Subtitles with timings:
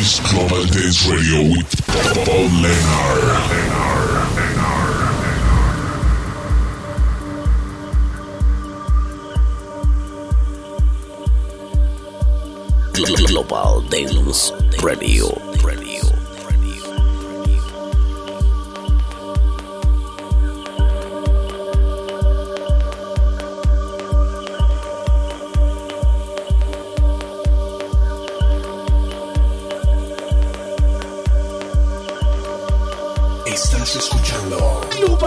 [0.00, 3.26] is Global Dance Radio with Paul Leonard.
[13.26, 14.52] Global Dance
[14.82, 15.50] Radio.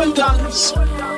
[0.04, 1.13] Global Dance.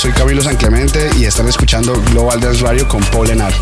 [0.00, 3.52] Soy Camilo San Clemente y están escuchando Global Dance Radio con Paul Lenar.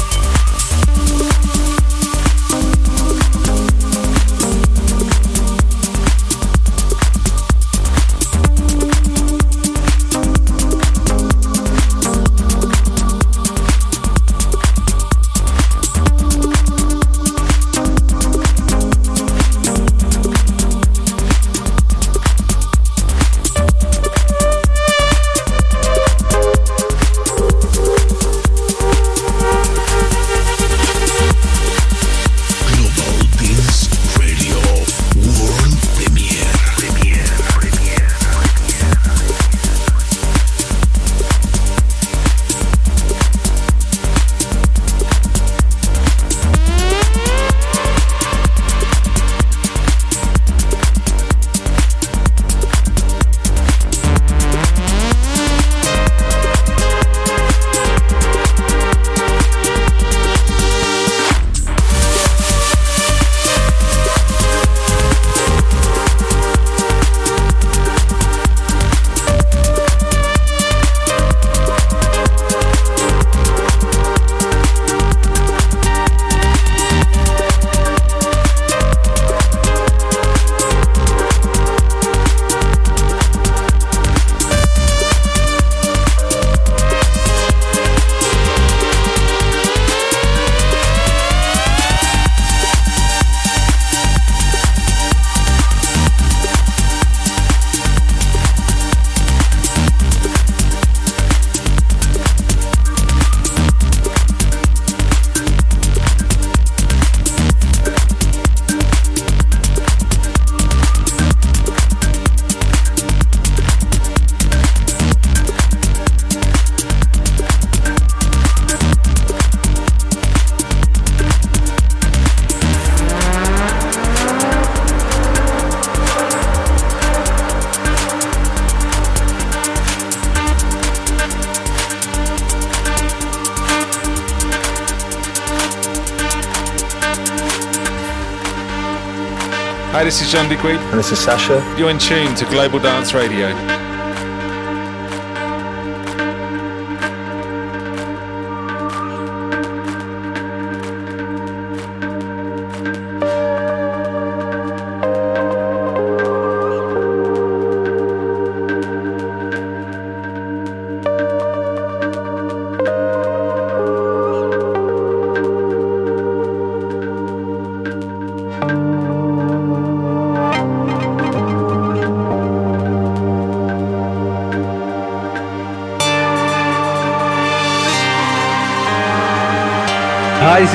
[140.28, 140.76] Is John Digweed.
[140.76, 141.54] And this is Sasha.
[141.78, 143.87] You're in tune to Global Dance Radio.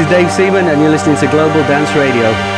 [0.03, 2.52] Is Dave Seaman, and you're listening to Global Dance Radio.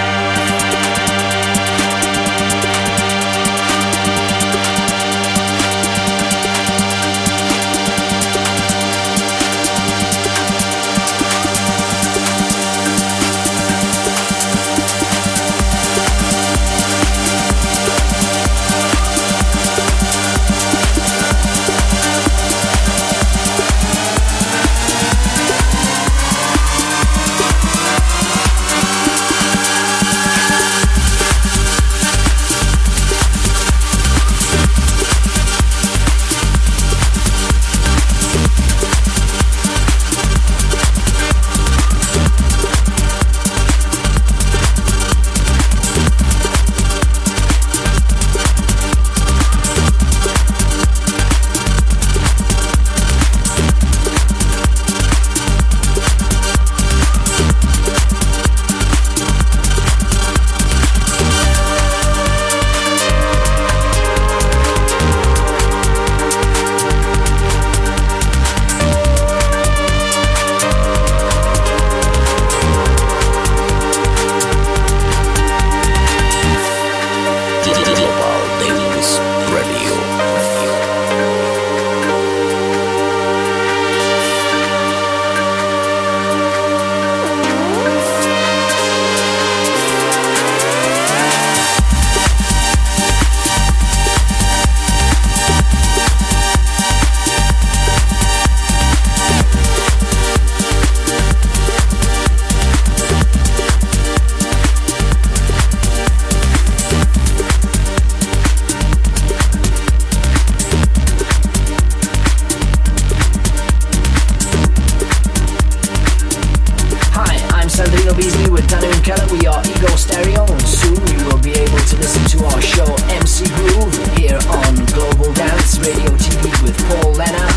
[126.78, 127.55] beautiful and I.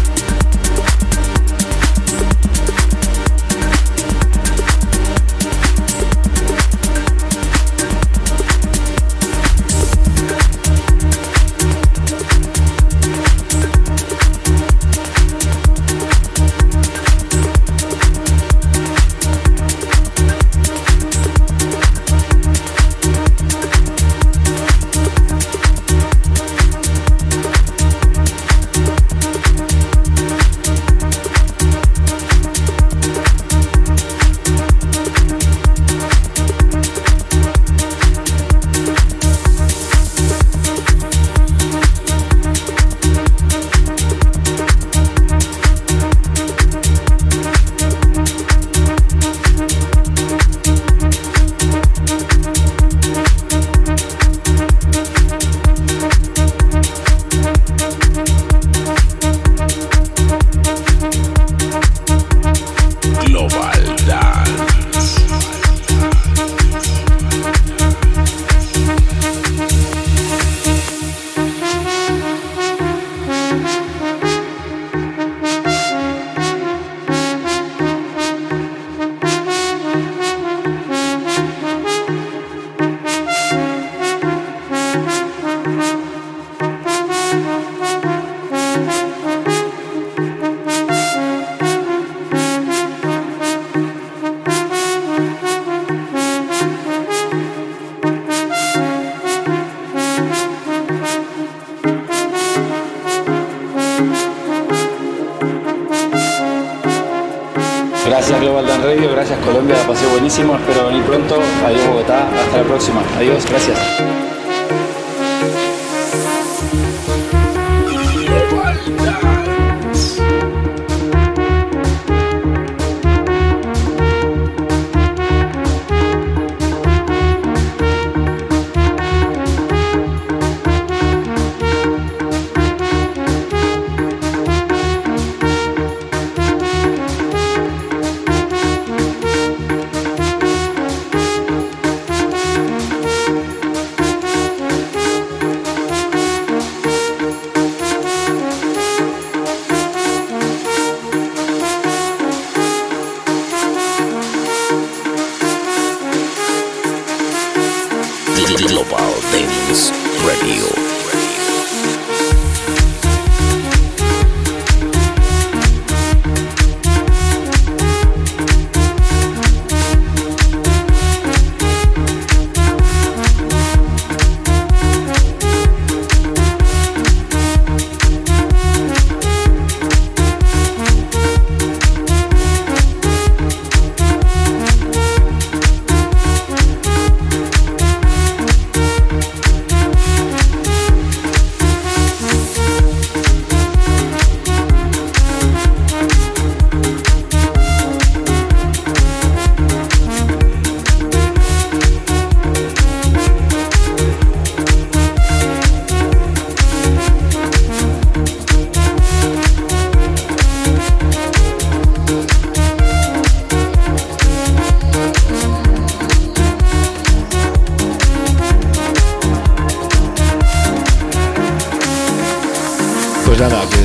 [110.57, 111.39] espero venir pronto.
[111.65, 113.03] Adiós Bogotá, hasta la próxima.
[113.17, 114.38] Adiós, gracias.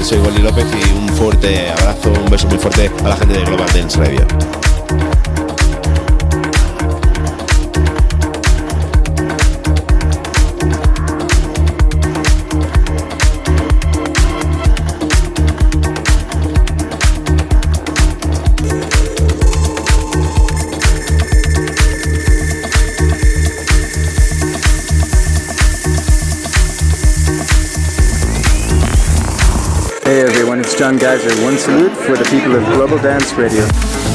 [0.03, 3.45] Soy Wally López y un fuerte abrazo, un beso muy fuerte a la gente de
[3.45, 4.72] Global Dance Radio.
[30.83, 31.31] Jon Gaiser.
[31.45, 34.12] One salute for the people of Global Dance Radio.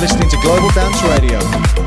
[0.00, 1.79] Listening to Global Dance Radio.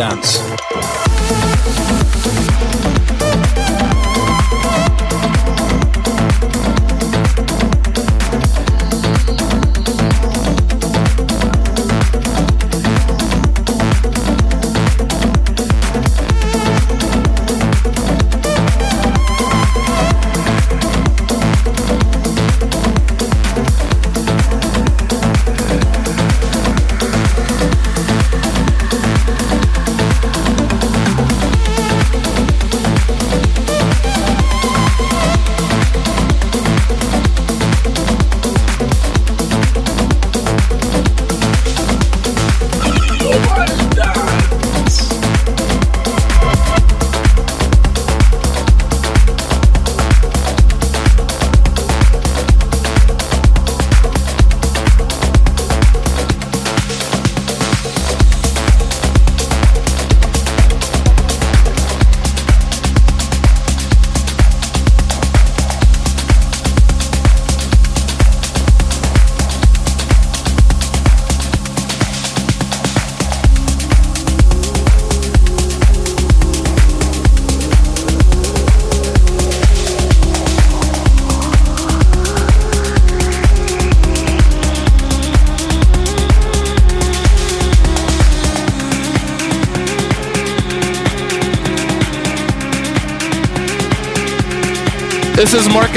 [0.00, 0.39] Dance.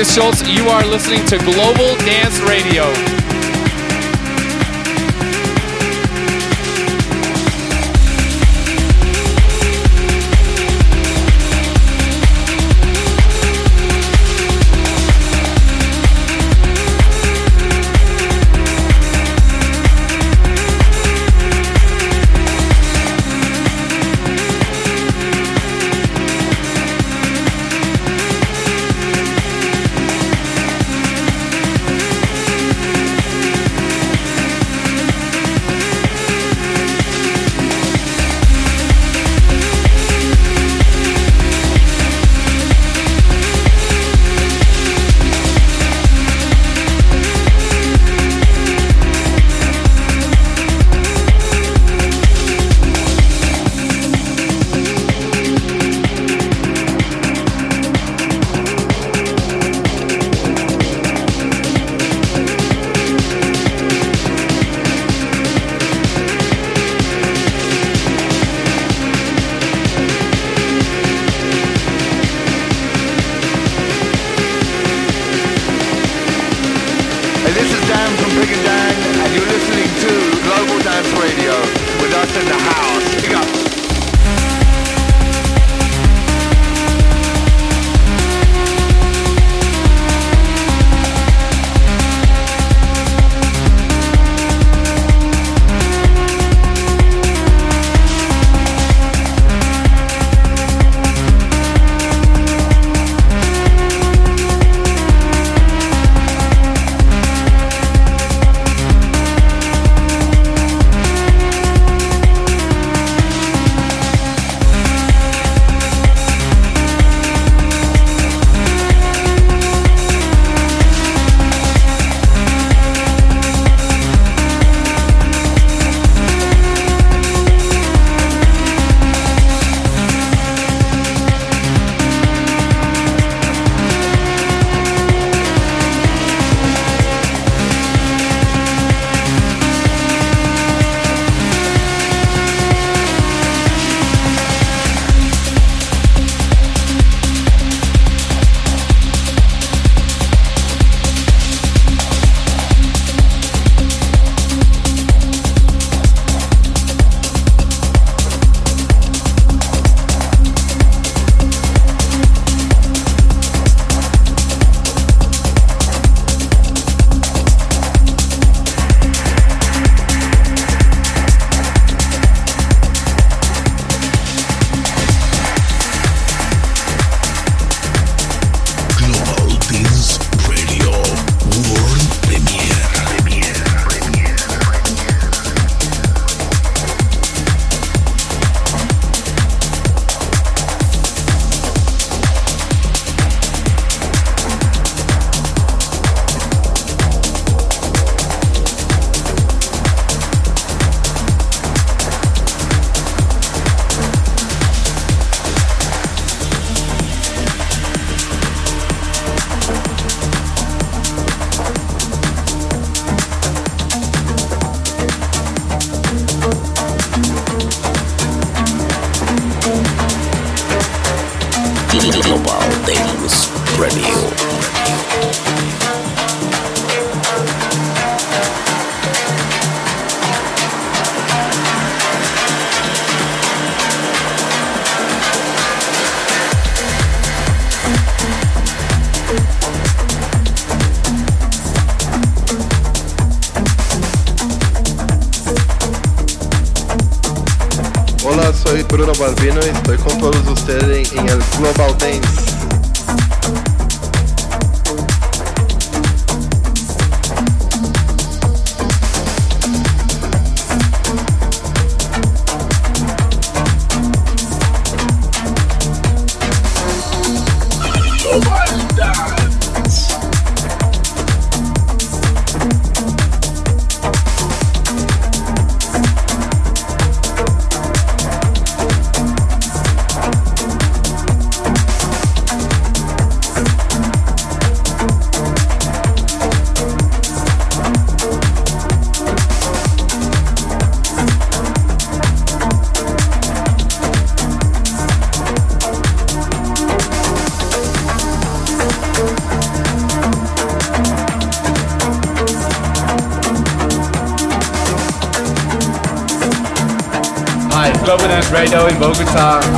[0.04, 0.50] Markus Schulz.
[0.50, 3.13] You are listening to Global Dance Radio.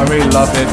[0.05, 0.64] I really love it.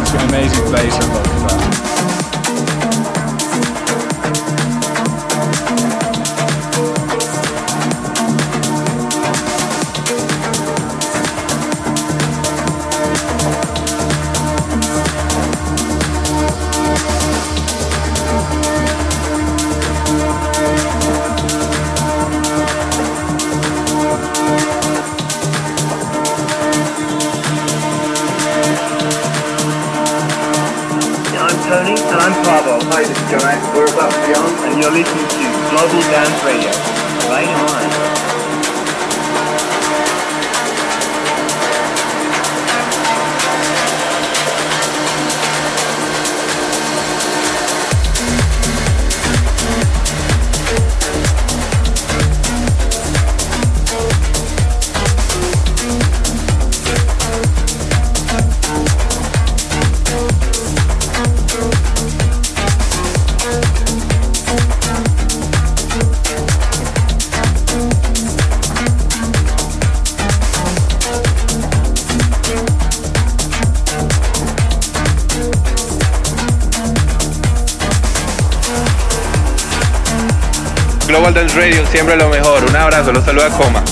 [81.55, 82.65] Radio, siempre lo mejor.
[82.65, 83.85] Un abrazo, los saluda Coma.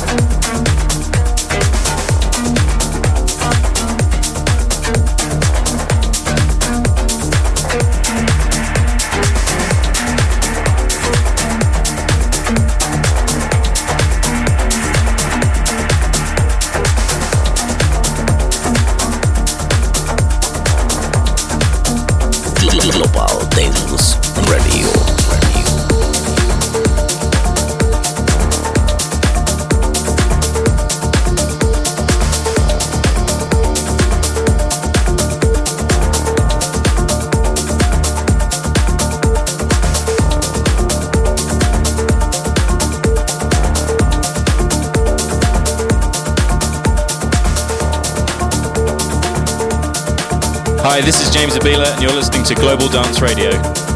[52.01, 53.90] And you're listening to Global Dance Radio.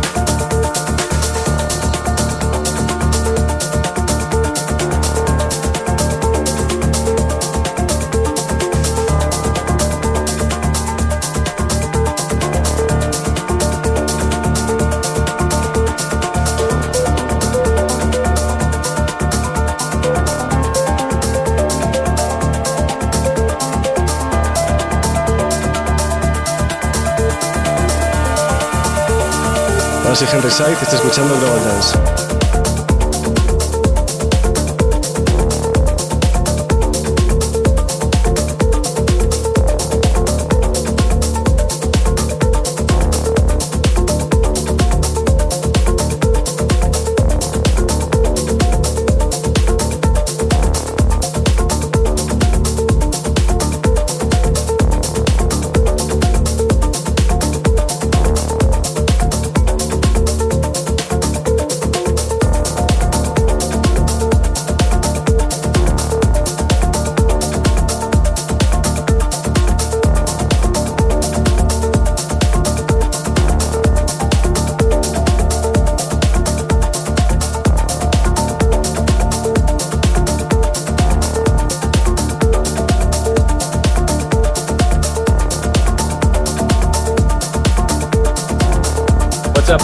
[30.27, 32.74] Soy Henry Saiz y está escuchando Global Dance.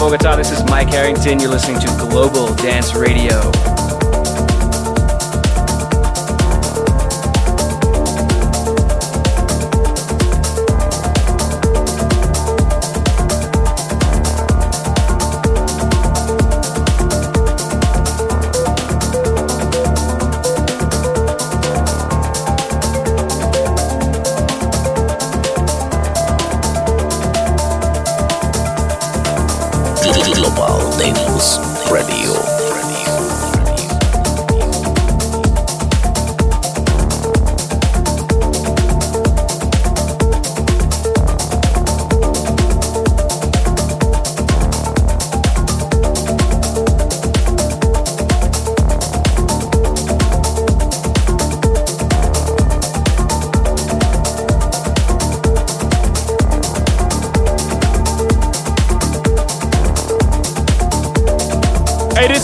[0.01, 0.35] Bogota?
[0.35, 1.39] This is Mike Harrington.
[1.39, 3.70] You're listening to Global Dance Radio.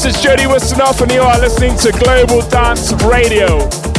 [0.05, 3.96] Is Jody Wisternoff and you are listening to Global Dance Radio.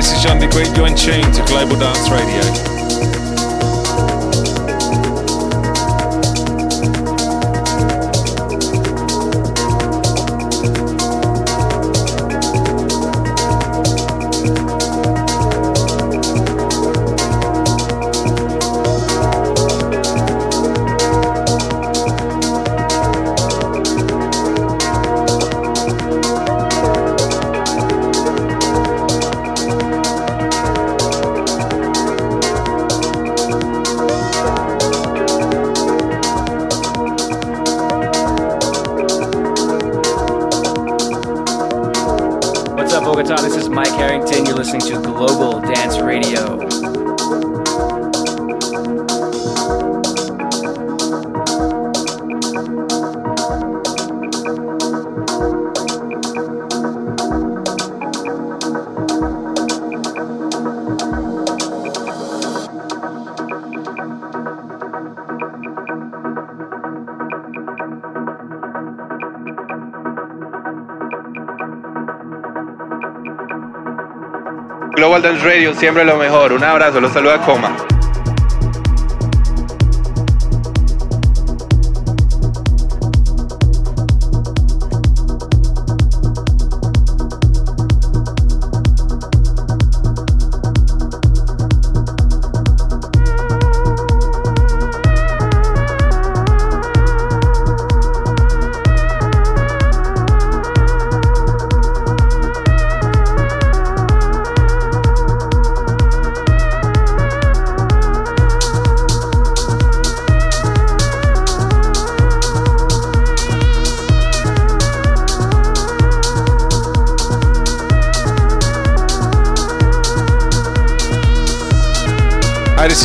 [0.00, 0.74] This is John Digweed.
[0.74, 2.79] You're in tune to Global Dance Radio.
[75.22, 76.52] Dance Radio, siempre lo mejor.
[76.52, 77.89] Un abrazo, los saluda Coma.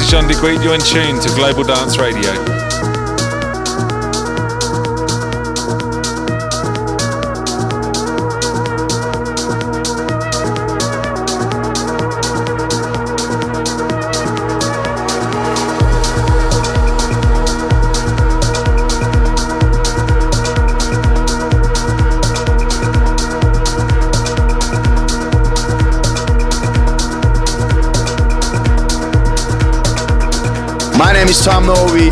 [0.10, 0.62] John Digweed.
[0.62, 2.55] You're in tune to Global Dance Radio.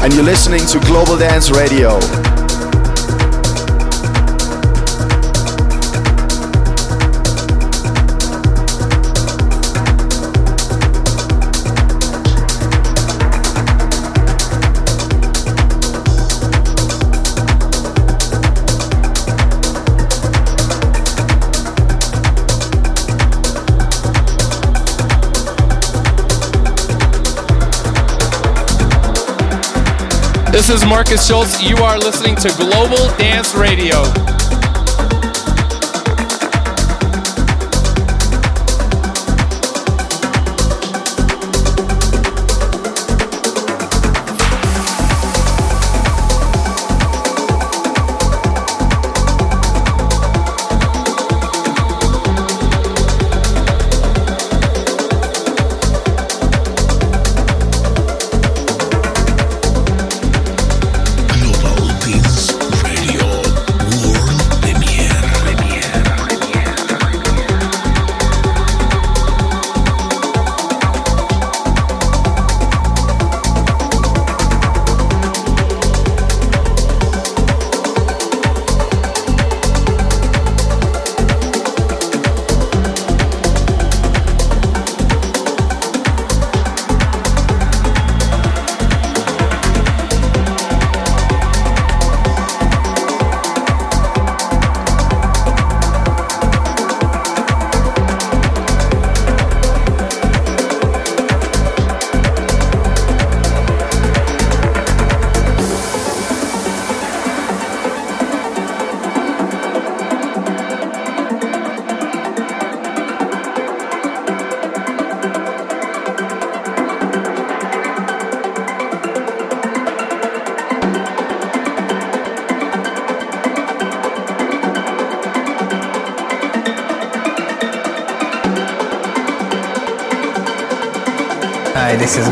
[0.04, 2.33] And you're listening to Global Dance Radio.
[30.66, 31.62] This is Markus Schulz.
[31.62, 34.33] You are listening to Global Dance Radio.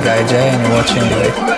[0.04, 1.51] Guy J and watching like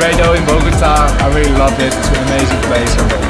[0.00, 1.06] Dance Radio in Bogota.
[1.20, 1.92] I really love it.
[1.92, 3.29] It's an amazing place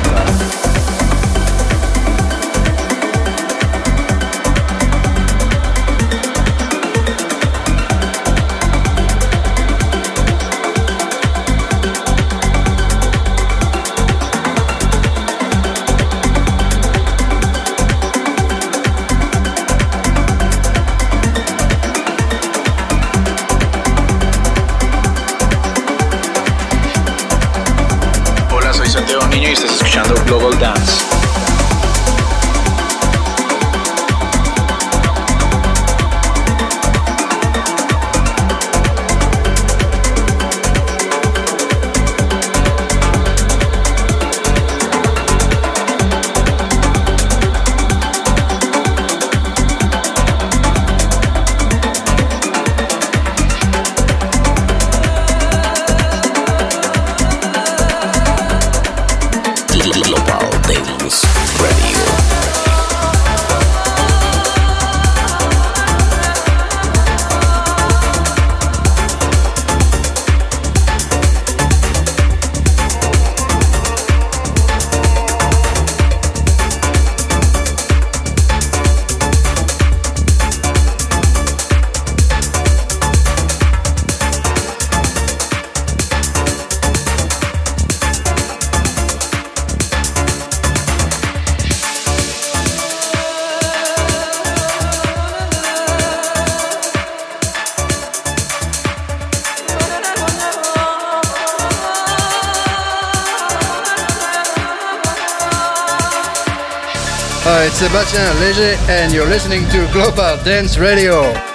[107.80, 111.49] Sebastien Léger and you're listening to Global Dance Radio.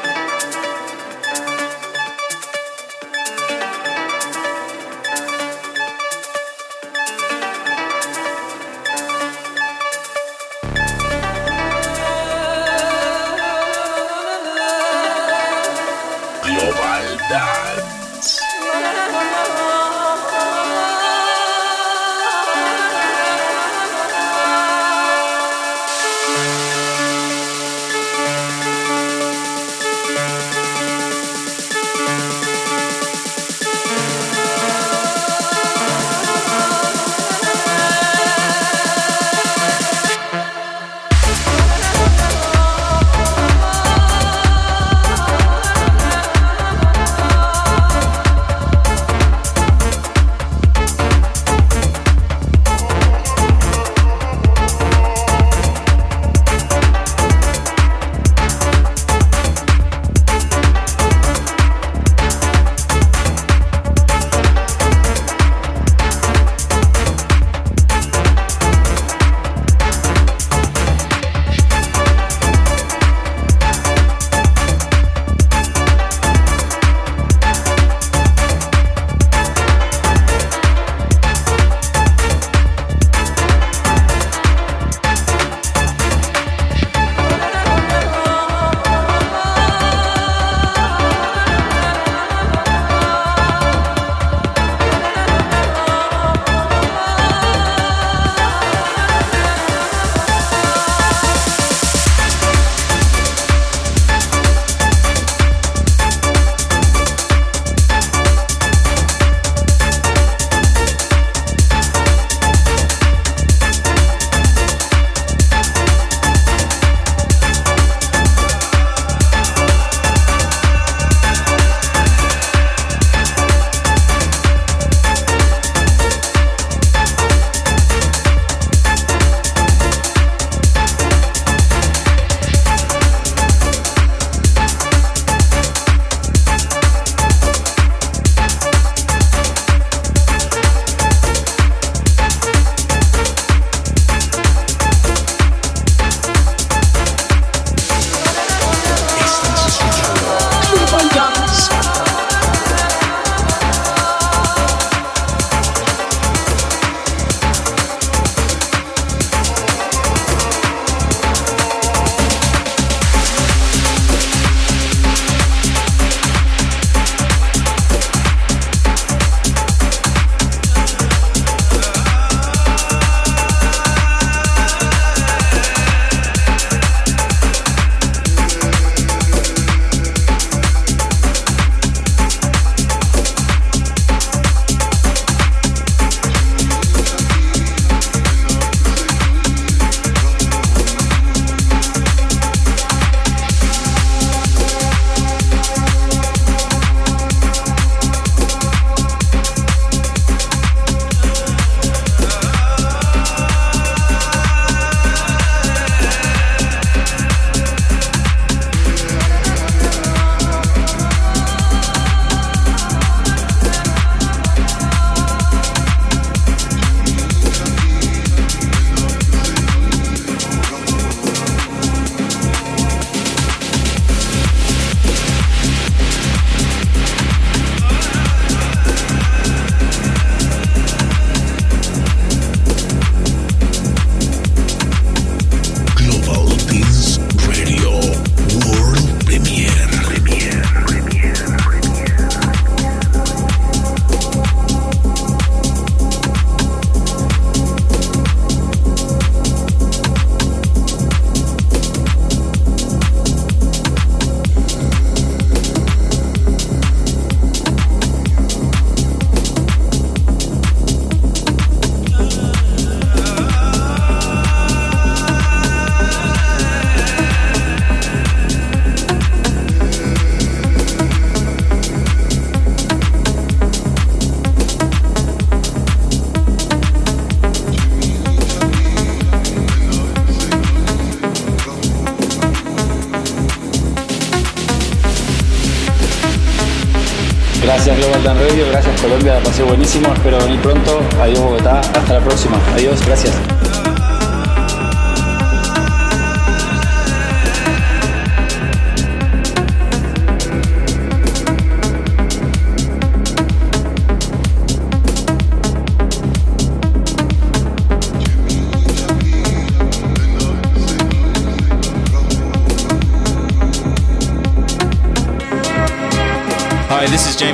[289.67, 291.04] buenísimo, espero venir pronto.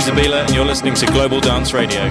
[0.05, 2.05] name's Abila, and you're listening to Global Dance Radio.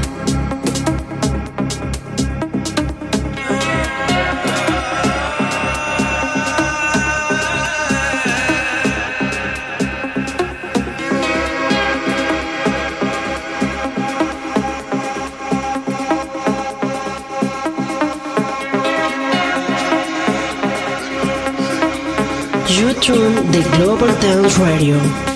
[22.69, 25.30] You tune the Global Dance Radio.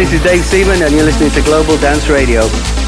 [0.00, 2.81] This is Dave Seaman, and you're listening to Global Dance Radio.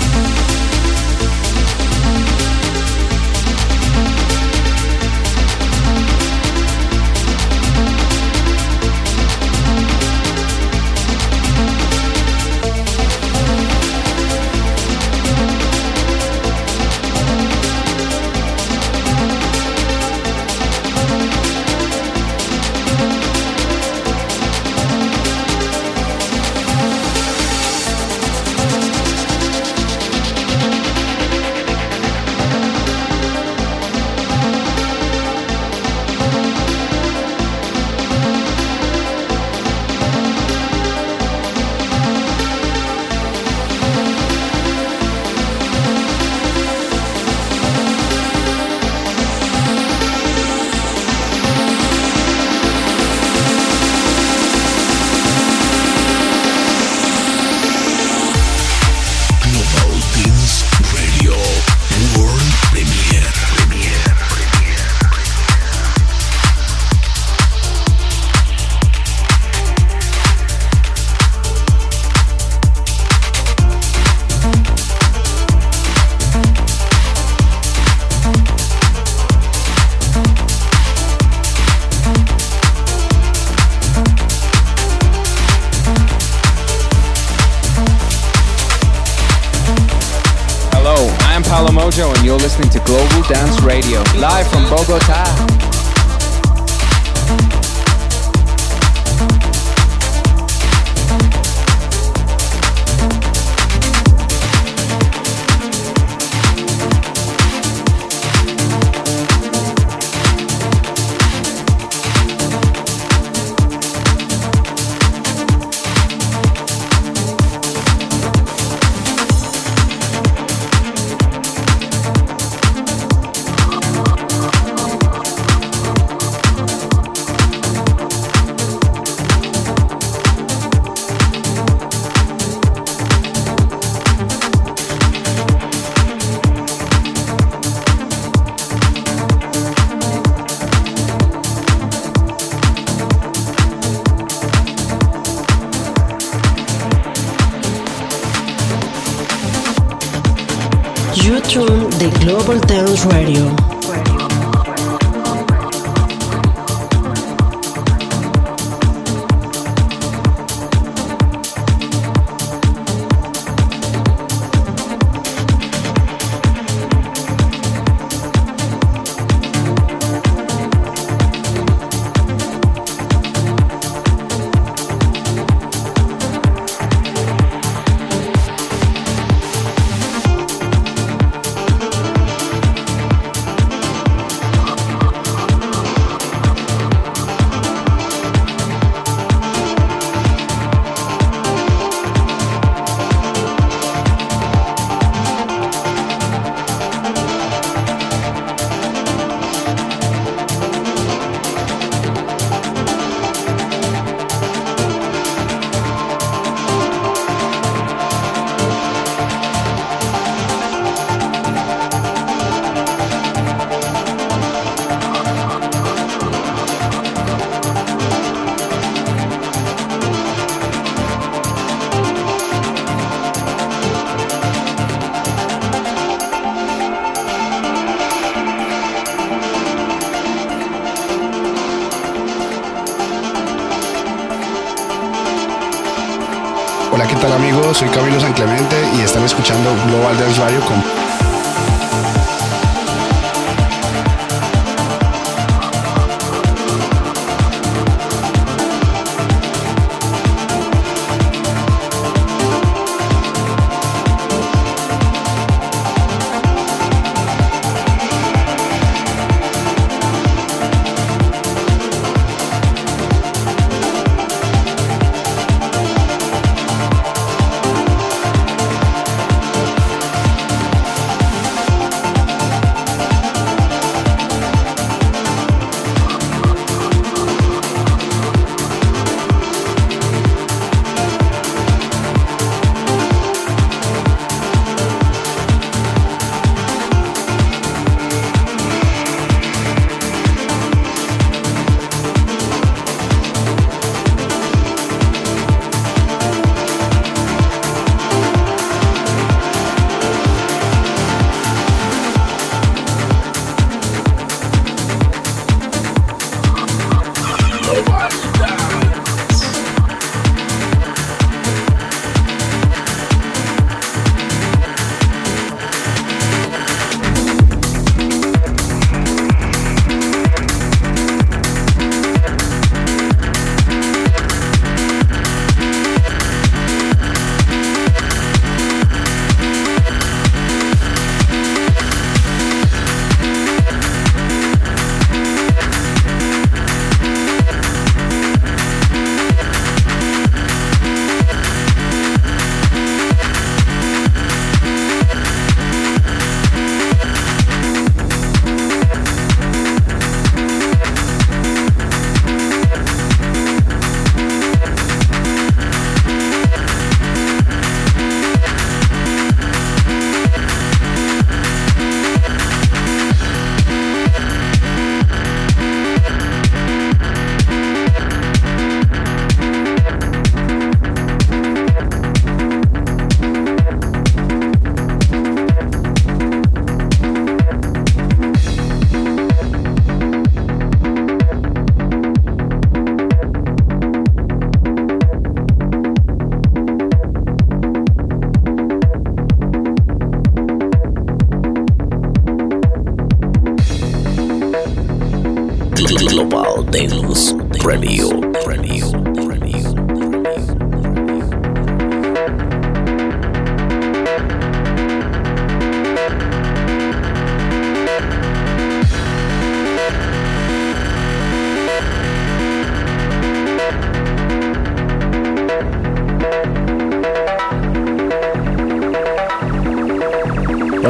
[240.55, 240.94] Global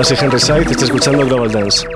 [0.04, 1.86] soy Henry Side, está escuchando Global Dance.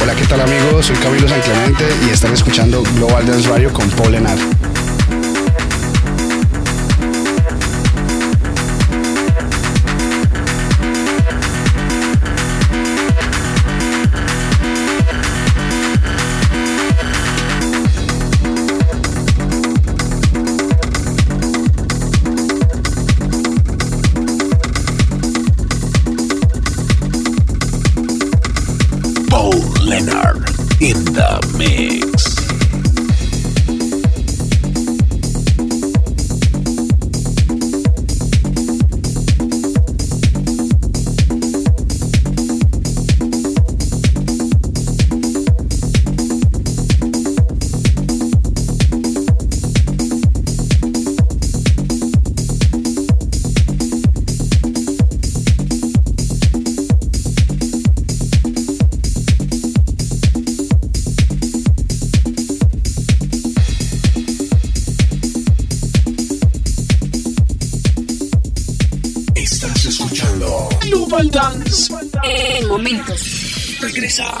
[0.00, 0.86] Hola, ¿qué tal amigos?
[0.86, 4.38] Soy Camilo San Clemente y están escuchando Global Dance Radio con Paul Lenar.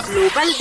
[0.08, 0.57] Global